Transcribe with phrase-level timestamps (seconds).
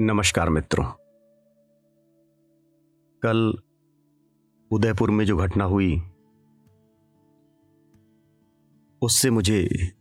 [0.00, 0.84] नमस्कार मित्रों।
[3.22, 3.58] कल
[4.70, 6.02] उदयपुर में जो घटना हुई,
[9.02, 9.92] उससे मुझे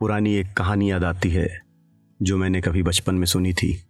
[0.00, 1.62] पुरानी एक कहानी याद आती है,
[2.22, 3.84] जो मैंने कभी बचपन में सुनी थी।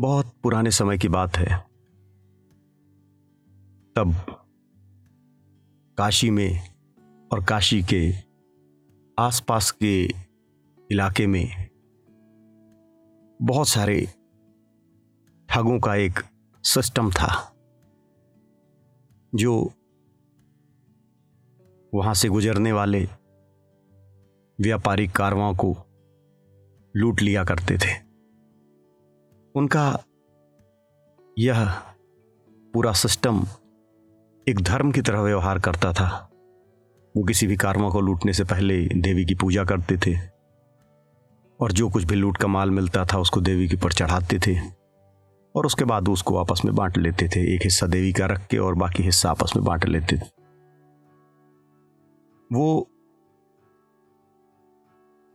[0.00, 1.58] बहुत पुराने समय की बात है।
[3.96, 4.14] तब
[5.98, 6.74] काशी में
[7.32, 8.12] और काशी के
[9.18, 10.25] आसपास के
[10.90, 11.66] इलाके में
[13.42, 14.08] बहुत सारे
[15.48, 16.18] ठगों का एक
[16.64, 17.52] सिस्टम था,
[19.34, 19.72] जो
[21.94, 23.04] वहाँ से गुजरने वाले
[24.60, 25.76] व्यापारिक कारवां को
[26.96, 27.94] लूट लिया करते थे।
[29.54, 30.04] उनका
[31.38, 31.68] यह
[32.74, 33.44] पूरा सिस्टम
[34.48, 36.08] एक धर्म की तरह व्यवहार करता था।
[37.16, 40.35] वो किसी भी कारवा को लूटने से पहले देवी की पूजा करते थे।
[41.60, 44.76] और जो कुछ भी लूट का माल मिलता था उसको देवी के ऊपर चढ़ाते थे।
[45.56, 48.58] और उसके बाद उसको आपस में बांट लेते थे। एक हिस्सा देवी का रख के
[48.58, 50.20] और बाकी हिस्सा आपस में बांट लेते थे।
[52.52, 52.90] वो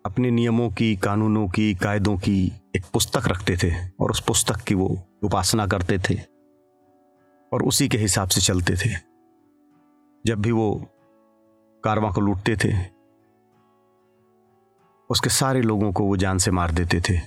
[0.06, 4.76] अपने नियमों की, कानूनों की, कायदों की एक पुस्तक रखते थे और उस पुस्तक की
[4.76, 6.16] वो उपासना करते थे
[7.54, 8.90] और उसी के हिसाब से चलते थे।
[10.26, 10.86] जब भी वो
[11.84, 13.01] कारवा को लूटते थे
[15.12, 17.20] उसके सारे लोगों को वो जान से मार देते थे।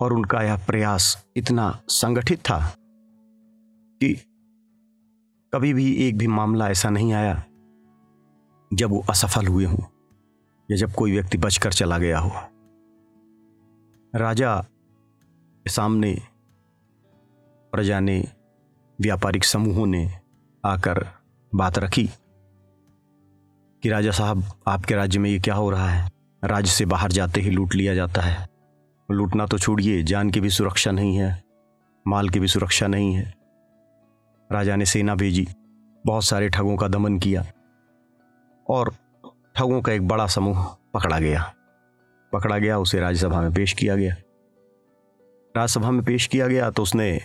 [0.00, 2.74] और उनका यह प्रयास इतना संगठित था
[4.00, 4.14] कि
[5.54, 7.44] कभी भी एक भी मामला ऐसा नहीं आया
[8.74, 9.84] जब वो असफल हुए हों
[10.70, 12.30] या जब कोई व्यक्ति बचकर चला गया हो।
[14.14, 14.62] राजा
[15.64, 16.22] के सामने
[17.72, 18.28] प्रजा ने,
[19.00, 20.20] व्यापारिक समूहों ने
[20.64, 21.06] आकर
[21.54, 22.10] बात रखी
[23.82, 26.15] कि राजा साहब, आपके राज्य में ये क्या हो रहा है?
[26.42, 28.46] राज्य से बाहर जाते ही लूट लिया जाता है।
[29.10, 31.42] लूटना तो छोड़िए, जान की भी सुरक्षा नहीं है,
[32.06, 33.34] माल की भी सुरक्षा नहीं है।
[34.52, 35.46] राजा ने सेना भेजी,
[36.06, 37.44] बहुत सारे ठगों का दमन किया
[38.66, 38.94] और
[39.56, 41.52] ठगों का एक बड़ा समूह पकड़ा गया।
[42.32, 44.14] पकड़ा गया, उसे राज्यसभा में पेश किया गया।
[45.56, 47.20] राज्यसभा में पेश किया गया तो उसने,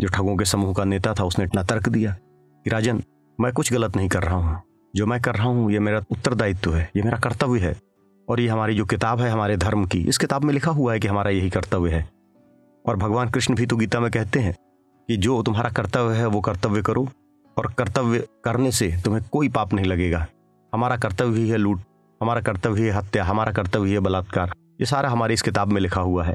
[0.00, 3.02] जो ठगों के समूह का नेता था, उसने इतना तर्क दिया कि, राजन,
[3.40, 4.62] मैं कुछ गलत नहीं कर रहा हूँ।
[4.96, 7.89] जो मैं कर रहा हूँ यह मेरा उत्तरदायित्व है यह मेरा कर्तव्य है।
[8.30, 11.00] और ये हमारी जो किताब है, हमारे धर्म की, इस किताब में लिखा हुआ है
[11.00, 12.08] कि हमारा यही कर्तव्य है।
[12.88, 14.54] और भगवान कृष्ण भी तो गीता में कहते हैं
[15.08, 17.08] कि जो तुम्हारा कर्तव्य है, वो कर्तव्य करो,
[17.58, 20.26] और कर्तव्य करने से तुम्हें कोई पाप नहीं लगेगा।
[20.74, 21.80] हमारा कर्तव्य ही है लूट,
[22.22, 26.00] हमारा कर्तव्य है हत्या, हमारा कर्तव्य है बलात्कार। ये सारा हमारी इस किताब में लिखा
[26.00, 26.34] हुआ है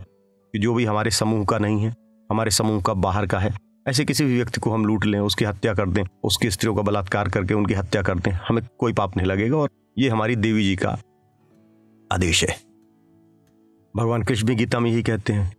[0.53, 1.93] कि जो भी हमारे समूह का नहीं है,
[2.31, 3.53] हमारे समूह का बाहर का है,
[3.87, 6.81] ऐसे किसी भी व्यक्ति को हम लूट लें, उसकी हत्या कर दें, उसकी स्त्रियों का
[6.81, 10.63] बलात्कार करके उनकी हत्या कर दें, हमें कोई पाप नहीं लगेगा। और ये हमारी देवी
[10.63, 10.97] जी का
[12.11, 12.57] आदेश है।
[13.97, 15.55] भगवान कृष्ण भी गीता में यही कहते हैं।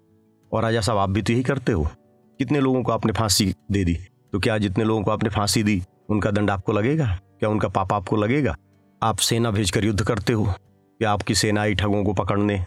[0.53, 1.89] और राजा साहब, आप भी तो यही करते हो?
[2.39, 3.99] कितने लोगों को आपने फांसी दे दी?
[4.33, 7.19] तो क्या जितने लोगों को आपने फांसी दी, उनका दंड आपको लगेगा?
[7.41, 8.57] क्या उनका पाप आपको लगेगा?
[9.03, 10.45] आप सेना भेजकर युद्ध करते हो?
[10.99, 12.59] क्या आपकी सेना आई ठगों को पकड़ने?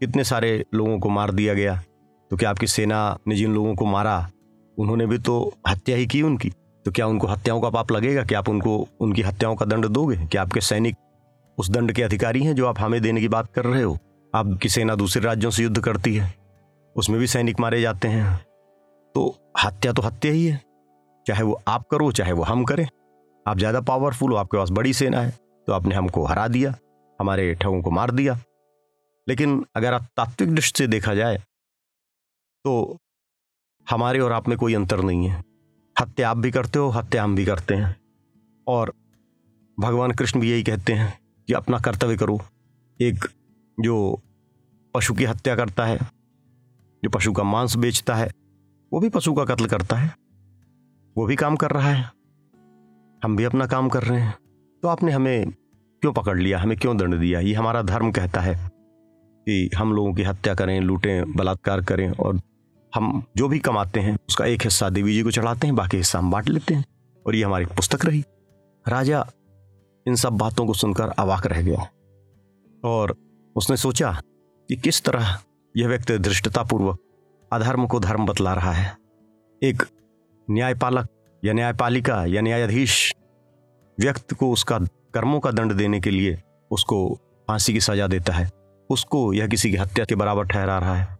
[0.00, 1.82] कितने सारे लोगों को मार दिया गया?
[2.30, 4.30] तो क्या आपकी सेना ने जिन लोगों को मारा,
[4.78, 6.50] उन्होंने भी तो हत्या ही की उनकी?
[6.84, 8.24] तो क्या उनको हत्याओं का पाप लगेगा?
[8.24, 10.16] क्या आप उनको, उनकी हत्याओं का दंड दोगे?
[10.16, 10.96] क्या आपके सैनिक
[11.58, 13.98] उस दंड के अधिकारी हैं जो आप हमें देने की बात कर रहे हो।
[14.32, 16.32] आपकी सेना दूसरे राज्यों से युद्ध करती है।
[16.96, 18.36] उसमें भी सैनिक मारे जाते हैं।
[19.14, 20.60] तो हत्या तो हत्या ही है।
[21.26, 22.86] चाहे वो आप करो, चाहे वो हम करें।
[23.46, 25.30] आप ज़्यादा पावरफुल हो, आपके पास बड़ी सेना है
[25.68, 26.74] तो आपने हमको हरा दिया,
[27.18, 28.38] हमारे ठगों को मार दिया।
[29.26, 31.36] लेकिन अगर आप तात्विक दृष्टि से देखा जाए
[32.64, 32.98] तो
[33.86, 35.42] हमारे और आप में कोई अंतर नहीं है।
[35.96, 37.96] हत्या आप भी करते हो, हत्या हम भी करते हैं।
[38.66, 38.92] और
[39.78, 41.12] भगवान कृष्ण भी यही कहते हैं
[41.46, 42.40] कि अपना कर्तव्य करो।
[43.00, 43.24] एक
[43.80, 44.20] जो
[44.94, 45.98] पशु की हत्या करता है,
[47.04, 48.30] जो पशु का मांस बेचता है,
[48.92, 50.14] वो भी पशु का कत्ल करता है।
[51.18, 52.02] वो भी काम कर रहा है।
[53.24, 54.34] हम भी अपना काम कर रहे हैं।
[54.82, 55.50] तो आपने हमें
[56.00, 56.58] क्यों पकड़ लिया?
[56.58, 57.40] हमें क्यों दंड दिया?
[57.40, 58.70] ये हमारा धर्म कहता है
[59.48, 62.40] कि हम लोगों की हत्या करें, लूटें, बलात्कार करें और
[62.94, 66.18] हम जो भी कमाते हैं, उसका एक हिस्सा देवी जी को चढ़ाते हैं, बाकी हिस्सा
[66.18, 66.84] हम बांट लेते हैं
[67.26, 68.24] और ये हमारी पुस्तक रही।
[68.88, 69.26] राजा
[70.08, 71.88] इन सब बातों को सुनकर अवाक रह गया।
[72.84, 73.16] और
[73.56, 74.22] उसने सोचा
[74.68, 75.38] कि किस तरह
[75.76, 76.98] यह व्यक्ति धृष्टतापूर्वक
[77.52, 78.96] अधर्म को धर्म बतला रहा है।
[79.62, 79.82] एक
[80.50, 81.08] न्यायपालक
[81.44, 83.14] या न्यायपालिका या न्यायाधीश
[84.00, 84.78] व्यक्ति को उसका
[85.14, 88.50] कर्मों का दंड देने के लिए उसको फांसी की सजा देता है।
[88.90, 91.18] उसको यह किसी की हत्या के बराबर ठहरा रहा है।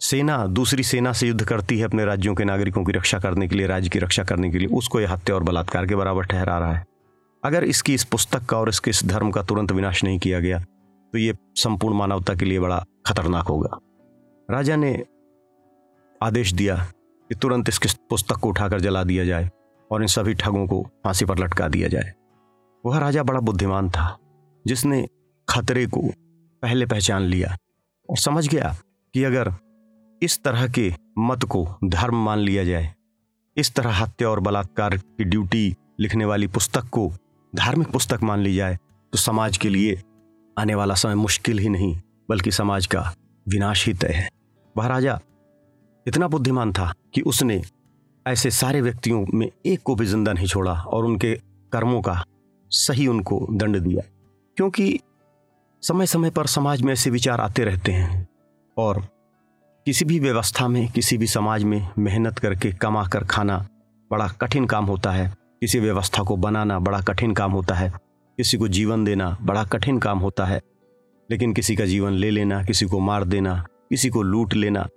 [0.00, 3.56] सेना, दूसरी सेना से युद्ध करती है अपने राज्यों के नागरिकों की रक्षा करने के
[3.56, 6.58] लिए, राज्य की रक्षा करने के लिए, उसको यह हत्या और बलात्कार के बराबर ठहरा
[6.58, 6.87] रहा है।
[7.48, 10.58] अगर इसकी इस पुस्तक का और इसके इस धर्म का तुरंत विनाश नहीं किया गया
[10.58, 13.78] तो ये संपूर्ण मानवता के लिए बड़ा खतरनाक होगा।
[14.48, 14.90] राजा ने
[16.20, 16.76] आदेश दिया
[17.30, 19.50] कि तुरंत इस पुस्तक को उठाकर जला दिया जाए
[19.90, 22.12] और इन सभी ठगों को फांसी पर लटका दिया जाए।
[22.84, 24.16] वह राजा बड़ा बुद्धिमान था,
[24.64, 25.06] जिसने
[25.48, 26.00] खतरे को
[26.62, 27.56] पहले पहचान लिया
[28.08, 28.74] और समझ गया
[29.14, 29.52] कि अगर
[30.22, 32.92] इस तरह के मत को धर्म मान लिया जाए,
[33.56, 37.08] इस तरह हत्या और बलात्कार की ड्यूटी लिखने वाली पुस्तक को
[37.52, 38.74] धार्मिक पुस्तक मान ली जाए
[39.12, 40.00] तो समाज के लिए
[40.56, 41.94] आने वाला समय मुश्किल ही नहीं,
[42.28, 43.00] बल्कि समाज का
[43.46, 44.28] विनाश ही तय है।
[44.76, 45.18] वह राजा
[46.06, 47.60] इतना बुद्धिमान था कि उसने
[48.26, 51.34] ऐसे सारे व्यक्तियों में एक को भी ज़िंदा नहीं छोड़ा और उनके
[51.72, 52.22] कर्मों का
[52.70, 54.02] सही उनको दंड दिया,
[54.56, 54.98] क्योंकि
[55.82, 58.26] समय समय पर समाज में ऐसे विचार आते रहते हैं
[58.76, 59.00] और
[59.86, 63.58] किसी भी व्यवस्था में, किसी भी समाज में मेहनत करके कमा कर खाना
[64.10, 67.92] बड़ा कठिन काम होता है। किसी व्यवस्था को बनाना बड़ा कठिन काम होता है।
[68.36, 70.60] किसी को जीवन देना बड़ा कठिन काम होता है।
[71.30, 74.88] लेकिन किसी का जीवन ले लेना, किसी को मार देना, किसी को लूट लेना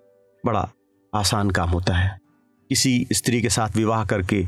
[0.46, 0.70] बड़ा
[1.16, 2.20] आसान काम होता है।
[2.70, 4.48] किसी स्त्री के साथ विवाह करके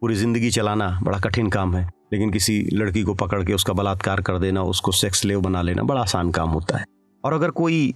[0.00, 4.20] पूरी ज़िंदगी चलाना बड़ा कठिन काम है। लेकिन किसी लड़की को पकड़ के उसका बलात्कार
[4.20, 6.84] कर देना, उसको सेक्स लेव बना लेना बड़ा आसान काम होता है।
[7.24, 7.94] और अगर कोई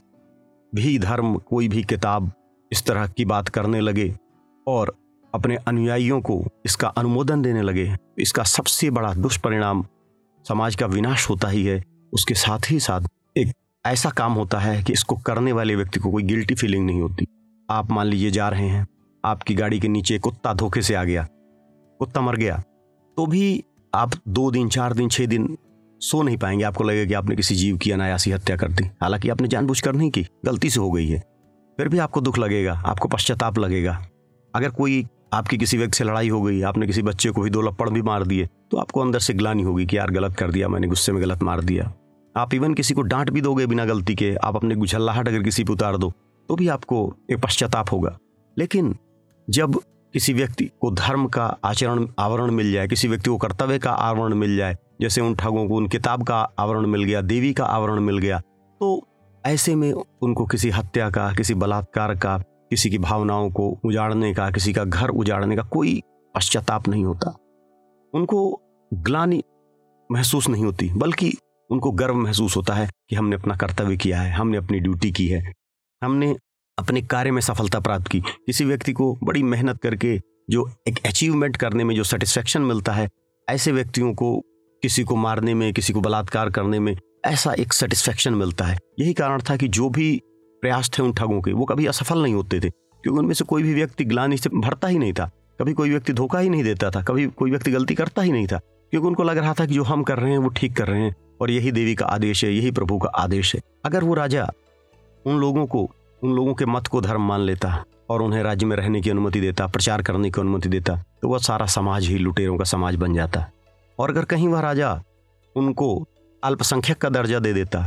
[0.75, 2.33] भी धर्म, कोई भी किताब
[2.73, 4.17] इस तरह की बात करने लगे
[4.69, 4.95] और
[5.35, 9.85] अपने अनुयायियों को इसका अनुमोदन देने लगे। इसका सबसे बड़ा दुष्परिणाम
[10.47, 11.83] समाज का विनाश होता ही है।
[12.13, 13.53] उसके साथ ही साथ एक
[13.85, 17.27] ऐसा काम होता है कि इसको करने वाले व्यक्ति को कोई गिल्टी फीलिंग नहीं होती।
[17.69, 18.87] आप मान लीजिए जा रहे हैं,
[19.25, 21.27] आपकी गाड़ी के नीचे कुत्ता धोखे से आ गया,
[22.01, 22.63] कुत्ता मर गया
[23.17, 25.57] तो भी आप दो दिन, चार दिन छः दिन
[26.01, 29.29] सो नहीं पाएँगे। आपको लगेगा कि आपने किसी जीव की अनायासी हत्या कर दी। हालाँकि
[29.29, 31.19] आपने जानबूझकर नहीं की, गलती से हो गई है।
[31.79, 34.03] फिर भी आपको दुख लगेगा, आपको पश्चाताप लगेगा।
[34.55, 37.63] अगर कोई आपकी किसी व्यक्ति से लड़ाई हो गई, आपने किसी बच्चे को भी दो
[37.63, 40.69] लपड़ भी मार दिए तो आपको अंदर से ग्लानी होगी कि यार गलत कर दिया,
[40.69, 41.93] मैंने गुस्से में गलत मार दिया।
[42.35, 45.65] आप इवन किसी को डांट भी दोगे बिना गलती के, आप अपने गुझल्लाहट अगर किसी
[45.65, 46.13] पर उतार दो
[46.49, 48.17] तो भी आपको एक पश्चाताप होगा।
[48.57, 48.97] लेकिन
[49.49, 49.81] जब
[50.15, 54.35] किसी व्यक्ति को धर्म का आचरण, आवरण मिल जाए, किसी व्यक्ति को कर्तव्य का आवरण
[54.35, 58.01] मिल जाए, जैसे उन ठगों को, उन किताब का आवरण मिल गया, देवी का आवरण
[58.01, 59.07] मिल गया तो
[59.45, 62.37] ऐसे में उनको किसी हत्या का, किसी बलात्कार का
[62.71, 66.03] किसी की भावनाओं को उजाड़ने का, किसी का घर उजाड़ने का कोई
[66.35, 67.37] पश्चाताप नहीं होता।
[68.15, 68.63] उनको
[68.95, 69.43] ग्लानी
[70.13, 71.33] महसूस नहीं होती, बल्कि
[71.71, 75.29] उनको गर्व महसूस होता है कि हमने अपना कर्तव्य किया है, हमने अपनी ड्यूटी की
[75.29, 75.53] है,
[76.03, 76.37] हमने
[76.79, 80.21] अपने कार्य में सफलता प्राप्त की। किसी व्यक्ति को बड़ी मेहनत करके
[80.51, 83.09] जो एक अचीवमेंट करने में, जो सेटिस्फेक्शन मिलता है,
[83.49, 84.41] ऐसे व्यक्तियों को,
[84.83, 89.13] किसी को मारने में, किसी को बलात्कार करने में ऐसा एक सेटिस्फेक्शन मिलता है। यही
[89.13, 90.21] कारण था कि जो भी
[90.63, 93.63] प्रयास थे उन ठगों के। वो कभी असफल नहीं होते थे, क्योंकि उनमें से कोई
[93.63, 96.91] भी व्यक्ति ग्लानी से भरता ही नहीं था। कभी कोई व्यक्ति धोखा ही नहीं देता
[96.91, 98.59] था, कभी कोई व्यक्ति गलती करता ही नहीं था,
[98.93, 101.01] क्योंकि उनको लग रहा था कि जो हम कर रहे हैं वो ठीक कर रहे
[101.01, 104.51] हैं, और यही देवी का आदेश है, यही प्रभु का आदेश है। अगर वो राजा
[105.25, 105.89] उन लोगों को,
[106.23, 109.41] उन लोगों के मत को धर्म मान लेता और उन्हें राज्य में रहने की अनुमति
[109.41, 113.15] देता, प्रचार करने की अनुमति देता तो वह सारा समाज ही लुटेरों का समाज बन
[113.15, 113.47] जाता।
[113.99, 114.93] और अगर कहीं वह राजा
[115.57, 116.07] उनको
[116.43, 117.81] अल्पसंख्यक का दर्जा दे देता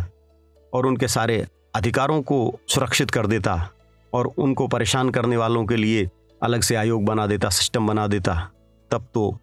[0.74, 1.46] और उनके सारे
[1.76, 3.70] अधिकारों को सुरक्षित कर देता
[4.14, 6.10] और उनको परेशान करने वालों के लिए
[6.44, 8.50] अलग से आयोग बना देता सिस्टम बना देता,
[8.92, 9.40] तब तो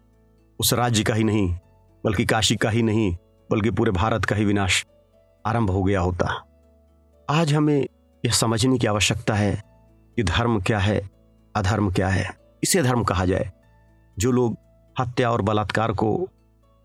[0.59, 1.57] उस राज्य का ही नहीं,
[2.05, 3.17] बल्कि काशी का ही नहीं,
[3.51, 4.85] बल्कि पूरे भारत का ही विनाश
[5.45, 6.45] आरंभ हो गया होता।
[7.29, 7.87] आज हमें
[8.25, 9.63] यह समझने की आवश्यकता है
[10.15, 11.09] कि धर्म क्या है,
[11.55, 13.51] अधर्म क्या है। इसे धर्म कहा जाए।
[14.19, 14.57] जो लोग
[14.99, 16.29] हत्या और बलात्कार को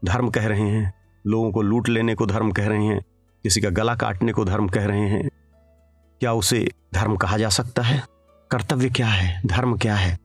[0.05, 0.95] धर्म कह रहे हैं,
[1.27, 3.05] लोगों को लूट लेने को धर्म कह रहे हैं
[3.45, 5.29] किसी का गला काटने को धर्म कह रहे हैं।
[6.21, 8.03] क्या उसे धर्म कहा जा सकता है?
[8.51, 9.47] कर्तव्य क्या है?
[9.47, 10.19] धर्म क्या है?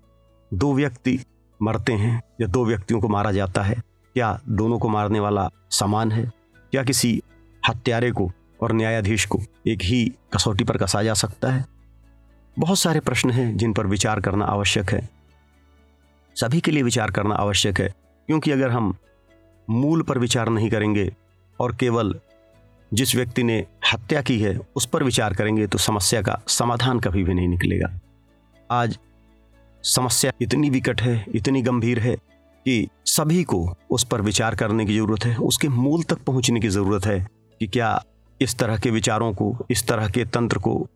[0.53, 1.19] दो व्यक्ति
[1.61, 3.75] मरते हैं या दो व्यक्तियों को मारा जाता है।
[4.13, 6.31] क्या दोनों को मारने वाला समान है?
[6.71, 7.23] क्या किसी
[7.69, 11.65] हत्यारे को और न्यायाधीश को एक ही कसौटी पर कसा जा सकता है?
[12.59, 15.09] बहुत सारे प्रश्न हैं जिन पर विचार करना आवश्यक है।
[16.35, 17.93] सभी के लिए विचार करना आवश्यक है,
[18.27, 18.95] क्योंकि अगर हम
[19.69, 21.15] मूल पर विचार नहीं करेंगे
[21.59, 22.19] और केवल
[22.91, 23.57] जिस व्यक्ति ने
[23.93, 27.99] हत्या की है, उस पर विचार करेंगे तो समस्या का समाधान कभी भी नहीं निकलेगा।
[28.69, 28.97] आज
[29.83, 34.95] समस्या इतनी विकट है, इतनी गंभीर है कि सभी को उस पर विचार करने की
[34.95, 37.19] ज़रूरत है, उसके मूल तक पहुँचने की ज़रूरत है
[37.61, 38.01] कि क्या
[38.41, 40.87] इस तरह के विचारों को, इस तरह के तंत्र को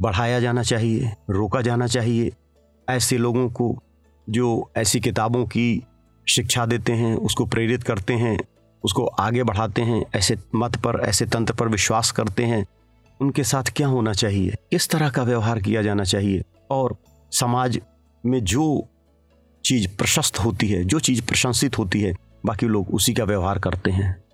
[0.00, 2.32] बढ़ाया जाना चाहिए, रोका जाना चाहिए।
[2.88, 3.76] ऐसे लोगों को
[4.28, 5.82] जो ऐसी किताबों की
[6.26, 8.38] शिक्षा देते हैं, उसको प्रेरित करते हैं
[8.84, 12.66] उसको आगे बढ़ाते हैं, ऐसे मत पर, ऐसे तंत्र पर विश्वास करते हैं,
[13.20, 14.50] उनके साथ क्या होना चाहिए?
[14.70, 16.42] किस तरह का व्यवहार किया जाना चाहिए?
[16.70, 16.96] और
[17.32, 17.80] समाज
[18.26, 18.88] में जो
[19.64, 22.14] चीज़ प्रशस्त होती है, जो चीज़ प्रशंसित होती है,
[22.46, 24.24] बाकी लोग उसी का व्यवहार करते हैं।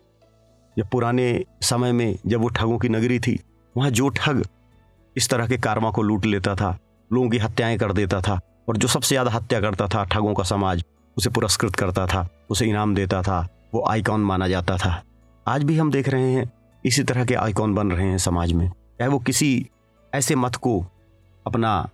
[0.79, 3.41] जब पुराने समय में जब वो ठगों की नगरी थी,
[3.77, 4.47] वहाँ जो ठग
[5.17, 6.79] इस तरह के कारमा को लूट लेता था,
[7.13, 10.43] लोगों की हत्याएँ कर देता था, और जो सबसे ज़्यादा हत्या करता था ठगों का
[10.43, 10.85] समाज,
[11.17, 15.03] उसे पुरस्कृत करता था, उसे इनाम देता था वो आइकॉन माना जाता था।
[15.47, 16.51] आज भी हम देख रहे हैं,
[16.85, 19.69] इसी तरह के आइकॉन बन रहे हैं समाज में। चाहे वो किसी
[20.13, 20.81] ऐसे मत को
[21.47, 21.89] अपना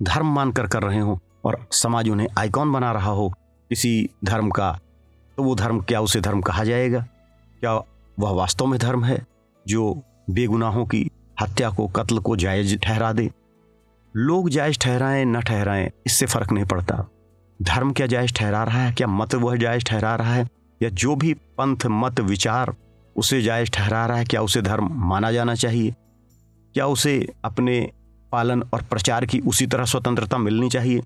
[0.00, 3.28] धर्म मानकर कर रहे हों और समाज उन्हें आइकॉन बना रहा हो,
[3.70, 4.78] किसी धर्म का
[5.38, 7.00] तो वो धर्म क्या उसे धर्म कहा जाएगा?
[7.60, 7.72] क्या
[8.18, 9.18] वह वास्तव में धर्म है,
[9.66, 13.30] जो बेगुनाहों की हत्या को, कत्ल को जायज़ ठहरा दे?
[14.14, 17.04] लोग जायज़ ठहराएँ, न ठहराएँ, इससे फ़र्क नहीं पड़ता।
[17.60, 20.48] धर्म क्या जायज़ ठहरा रहा है, क्या मत वह जायज़ ठहरा रहा है?
[20.80, 22.74] या जो भी पंथ, मत, विचार
[23.16, 25.94] उसे जायज़ ठहरा रहा है, क्या उसे धर्म माना जाना चाहिए?
[26.74, 27.80] क्या उसे अपने
[28.32, 31.02] पालन और प्रचार की उसी तरह स्वतंत्रता मिलनी चाहिए?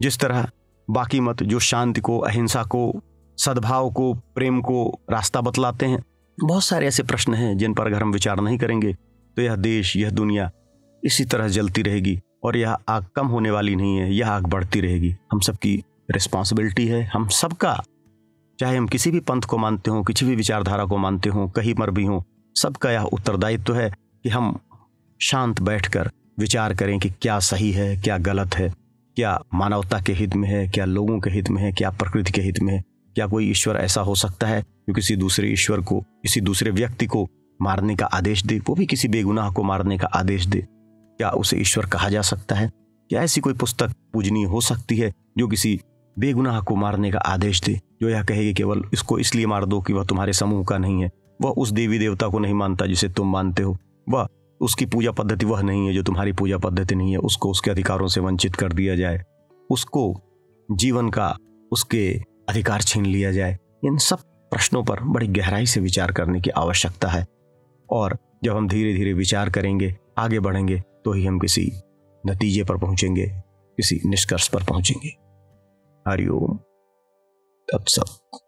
[0.00, 0.48] जिस तरह
[0.88, 3.00] बाकी मत जो शांति को, अहिंसा को,
[3.38, 6.02] सद्भाव को, प्रेम को रास्ता बतलाते हैं,
[6.38, 9.96] बहुत सारे ऐसे प्रश्न हैं जिन पर अगर हम विचार नहीं करेंगे तो यह देश,
[9.96, 10.50] यह दुनिया
[11.02, 14.80] इसी तरह जलती रहेगी और यह आग कम होने वाली नहीं है, यह आग बढ़ती
[14.80, 17.72] रहेगी। हम सबकी रिस्पॉन्सिबिलिटी है, हम सबका
[18.58, 21.74] चाहे हम किसी भी पंथ को मानते हों, किसी भी विचारधारा को मानते हों, कहीं
[21.78, 22.22] मर भी हों,
[22.56, 23.90] सबका यह उत्तरदायित्व तो है
[24.22, 24.58] कि हम
[25.20, 28.74] शांत बैठकर विचार करें कि क्या सही है, क्या गलत है,
[29.16, 32.40] क्या मानवता के हित में है, क्या लोगों के हित में है, क्या प्रकृति के
[32.40, 32.82] हित में है,
[33.14, 37.06] क्या कोई ईश्वर ऐसा हो सकता है जो किसी दूसरे ईश्वर को, किसी दूसरे व्यक्ति
[37.06, 37.28] को
[37.62, 40.58] मारने का आदेश दे, वो भी किसी बेगुनाह को मारने का आदेश दे।
[41.18, 42.70] क्या उसे ईश्वर कहा जा सकता है?
[43.10, 45.80] क्या ऐसी कोई पुस्तक पूजनीय हो सकती है जो किसी
[46.18, 49.92] बेगुनाह को मारने का आदेश दे, जो यह कहेगी केवल, इसको इसलिए मार दो कि
[49.92, 51.10] वह तुम्हारे समूह का नहीं है।
[51.42, 53.76] वह उस देवी देवता को नहीं मानता जिसे तुम मानते हो।
[54.08, 54.28] वह,
[54.60, 58.08] उसकी पूजा पद्धति वह नहीं है जो तुम्हारी पूजा पद्धति नहीं है। उसको उसके अधिकारों
[58.08, 59.24] से वंचित कर दिया जाए।
[59.70, 60.20] उसको
[60.70, 61.36] जीवन का
[61.72, 64.18] उसके अधिकार छीन लिया जाए। इन सब
[64.50, 67.26] प्रश्नों पर बड़ी गहराई से विचार करने की आवश्यकता है।
[67.90, 71.72] और जब हम धीरे धीरे विचार करेंगे, आगे बढ़ेंगे तो ही हम किसी
[72.26, 73.26] नतीजे पर पहुँचेंगे,
[73.78, 75.27] किसी निष्कर्ष पर पहुँचेंगे।
[76.08, 76.56] हरिओम।
[77.68, 78.38] तत्सव